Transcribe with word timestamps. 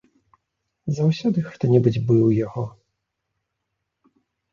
Заўсёды 0.99 1.43
хто-небудзь 1.49 1.99
быў 2.07 2.21
у 2.29 2.31
яго. 2.37 2.63